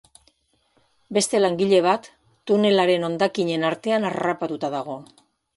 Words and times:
Beste 1.17 1.41
langile 1.41 1.83
bat 1.89 2.09
tunelaren 2.53 3.07
hondakinen 3.11 3.69
artean 3.71 4.11
harrapatuta 4.11 4.73
dago. 4.79 4.99